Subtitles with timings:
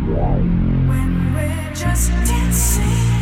[0.00, 3.17] When we're just dancing.